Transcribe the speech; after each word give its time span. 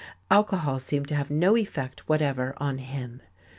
Alcohol 0.31 0.79
seemed 0.79 1.07
to 1.09 1.13
have 1.15 1.29
no 1.29 1.55
effect 1.55 2.09
whatever 2.09 2.55
on 2.57 2.79
him. 2.79 3.21